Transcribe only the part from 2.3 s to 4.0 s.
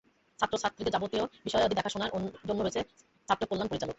জন্যে রয়েছে ছাত্র কল্যাণ পরিচালক।